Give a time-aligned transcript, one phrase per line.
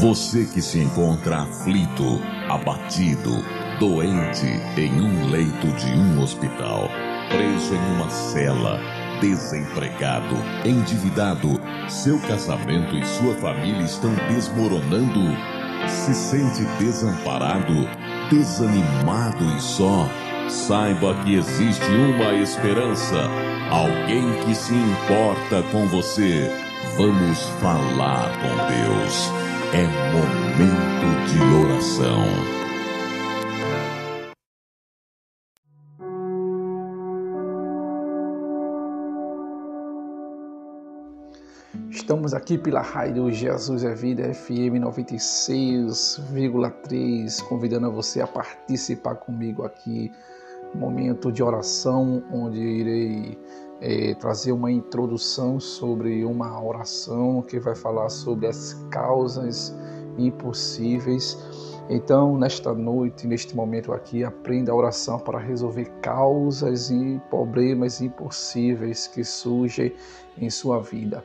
[0.00, 3.42] Você que se encontra aflito, abatido,
[3.80, 6.90] doente em um leito de um hospital,
[7.30, 8.78] preso em uma cela,
[9.22, 10.36] desempregado,
[10.66, 15.34] endividado, seu casamento e sua família estão desmoronando,
[15.88, 17.88] se sente desamparado,
[18.30, 20.06] desanimado e só,
[20.50, 23.30] saiba que existe uma esperança,
[23.70, 26.50] alguém que se importa com você.
[26.98, 29.45] Vamos falar com Deus.
[29.72, 32.22] É momento de oração.
[41.90, 50.12] Estamos aqui pela Rádio Jesus é Vida FM 96,3, convidando você a participar comigo aqui,
[50.72, 53.36] momento de oração, onde irei
[53.80, 59.74] é, trazer uma introdução sobre uma oração que vai falar sobre as causas
[60.18, 61.38] impossíveis.
[61.88, 69.06] Então, nesta noite, neste momento aqui, aprenda a oração para resolver causas e problemas impossíveis
[69.06, 69.92] que surgem
[70.36, 71.24] em sua vida.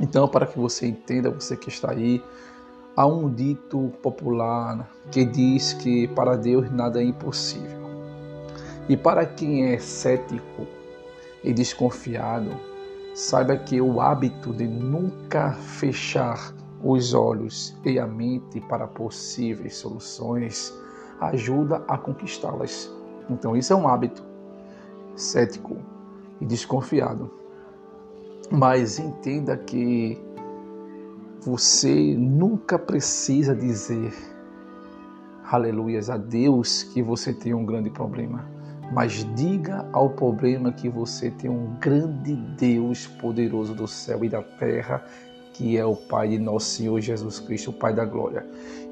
[0.00, 2.22] Então, para que você entenda, você que está aí,
[2.96, 7.84] há um dito popular que diz que para Deus nada é impossível.
[8.88, 10.66] E para quem é cético
[11.44, 12.50] e desconfiado,
[13.14, 20.74] saiba que o hábito de nunca fechar os olhos e a mente para possíveis soluções
[21.20, 22.90] ajuda a conquistá-las.
[23.30, 24.22] Então, isso é um hábito
[25.14, 25.76] cético
[26.40, 27.30] e desconfiado.
[28.50, 30.20] Mas entenda que
[31.40, 34.12] você nunca precisa dizer
[35.44, 38.44] aleluias a Deus que você tem um grande problema.
[38.94, 44.40] Mas diga ao problema que você tem um grande Deus poderoso do céu e da
[44.40, 45.04] terra,
[45.52, 48.46] que é o Pai de nosso Senhor Jesus Cristo, o Pai da glória.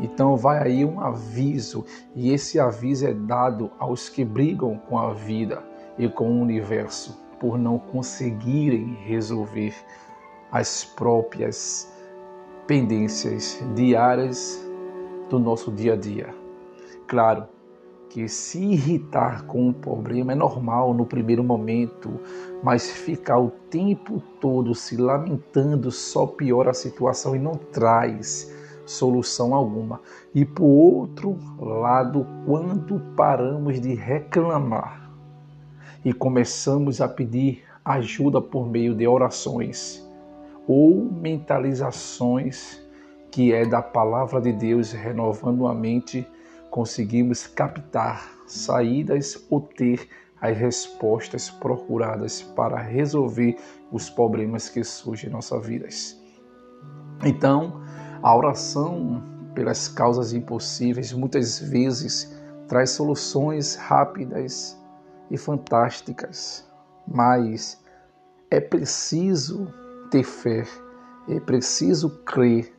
[0.00, 5.12] Então vai aí um aviso, e esse aviso é dado aos que brigam com a
[5.12, 5.64] vida
[5.98, 9.74] e com o universo por não conseguirem resolver
[10.52, 11.92] as próprias
[12.68, 14.64] pendências diárias
[15.28, 16.32] do nosso dia a dia.
[17.08, 17.57] Claro
[18.10, 22.20] que se irritar com um problema é normal no primeiro momento,
[22.62, 28.52] mas ficar o tempo todo se lamentando só piora a situação e não traz
[28.86, 30.00] solução alguma.
[30.34, 35.08] E por outro lado, quando paramos de reclamar,
[36.04, 40.06] e começamos a pedir ajuda por meio de orações
[40.66, 42.80] ou mentalizações
[43.30, 46.26] que é da palavra de Deus renovando a mente,
[46.70, 50.08] conseguimos captar saídas ou ter
[50.40, 53.56] as respostas procuradas para resolver
[53.90, 56.16] os problemas que surgem em nossas vidas.
[57.24, 57.82] Então,
[58.22, 59.22] a oração
[59.54, 62.32] pelas causas impossíveis muitas vezes
[62.68, 64.78] traz soluções rápidas
[65.30, 66.64] e fantásticas,
[67.06, 67.82] mas
[68.50, 69.72] é preciso
[70.10, 70.64] ter fé,
[71.28, 72.72] é preciso crer,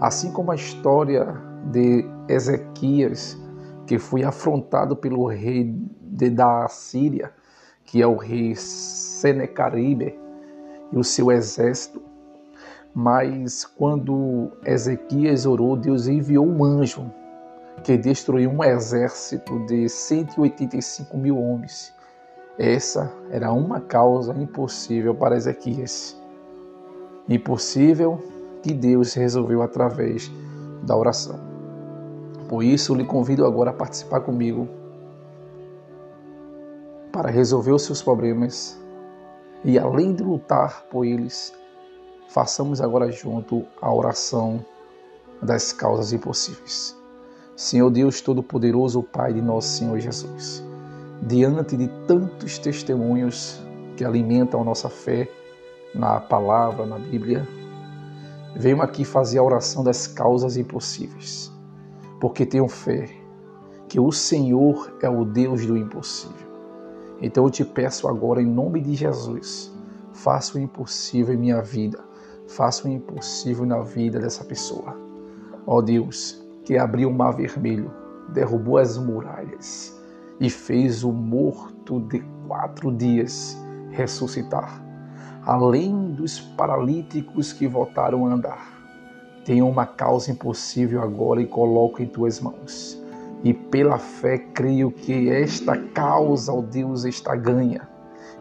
[0.00, 3.38] assim como a história de Ezequias,
[3.86, 7.32] que foi afrontado pelo rei de, da Síria,
[7.84, 10.18] que é o rei Senecaribe,
[10.92, 12.02] e o seu exército.
[12.94, 17.10] Mas quando Ezequias orou, Deus enviou um anjo
[17.82, 21.92] que destruiu um exército de 185 mil homens.
[22.56, 26.16] Essa era uma causa impossível para Ezequias.
[27.28, 28.22] Impossível
[28.62, 30.30] que Deus resolveu através
[30.84, 31.53] da oração.
[32.54, 34.68] Por isso, lhe convido agora a participar comigo
[37.10, 38.80] para resolver os seus problemas
[39.64, 41.52] e, além de lutar por eles,
[42.28, 44.64] façamos agora junto a oração
[45.42, 46.96] das causas impossíveis.
[47.56, 50.62] Senhor Deus Todo-Poderoso, Pai de nosso Senhor Jesus,
[51.22, 53.60] diante de tantos testemunhos
[53.96, 55.28] que alimentam a nossa fé
[55.92, 57.48] na palavra, na Bíblia,
[58.54, 61.52] venho aqui fazer a oração das causas impossíveis,
[62.24, 63.06] porque tenho fé
[63.86, 66.48] que o Senhor é o Deus do impossível.
[67.20, 69.70] Então eu te peço agora, em nome de Jesus,
[70.10, 72.02] faça o impossível em minha vida,
[72.48, 74.96] faça o impossível na vida dessa pessoa.
[75.66, 77.92] Ó Deus, que abriu o mar vermelho,
[78.32, 79.94] derrubou as muralhas
[80.40, 83.54] e fez o morto de quatro dias
[83.90, 84.82] ressuscitar,
[85.42, 88.73] além dos paralíticos que voltaram a andar.
[89.44, 93.00] Tenho uma causa impossível agora e coloco em tuas mãos.
[93.42, 97.86] E pela fé creio que esta causa, ó Deus, está ganha.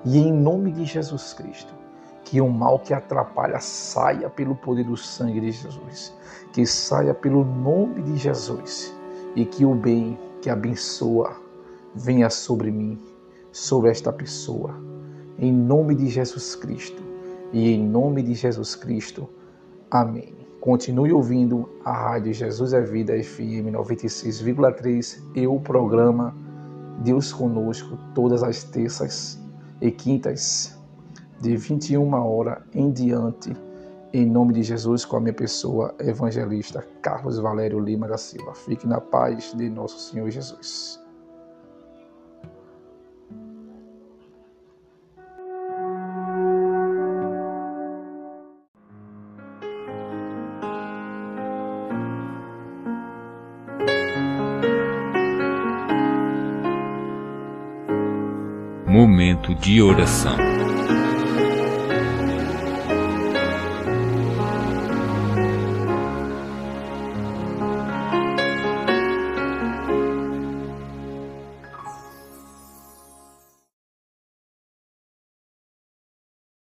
[0.05, 1.73] E em nome de Jesus Cristo,
[2.23, 6.13] Que o mal que atrapalha saia pelo poder do sangue de Jesus,
[6.53, 8.95] que saia pelo nome de Jesus
[9.35, 11.35] e que o bem que abençoa
[11.93, 12.99] venha sobre mim,
[13.51, 14.73] sobre esta pessoa.
[15.37, 17.03] Em nome de Jesus Cristo
[17.51, 19.29] e em nome de Jesus Cristo.
[19.91, 20.42] Amém.
[20.63, 26.33] Continue ouvindo a Rádio Jesus é Vida FM 96,3 e o programa
[27.03, 29.37] Deus Conosco todas as terças
[29.81, 30.79] e quintas,
[31.41, 33.53] de 21 horas em diante,
[34.13, 38.55] em nome de Jesus, com a minha pessoa, evangelista Carlos Valério Lima da Silva.
[38.55, 41.02] Fique na paz de nosso Senhor Jesus.
[58.93, 60.62] Momento de oração.